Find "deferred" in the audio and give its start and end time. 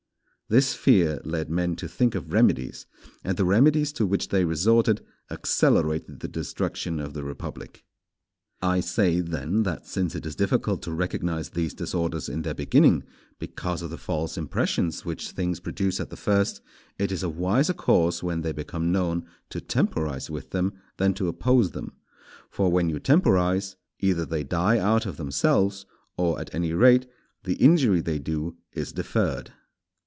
28.91-29.53